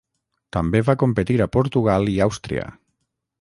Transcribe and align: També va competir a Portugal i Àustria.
També 0.55 0.81
va 0.87 0.95
competir 1.03 1.35
a 1.45 1.49
Portugal 1.57 2.11
i 2.15 2.17
Àustria. 2.29 2.65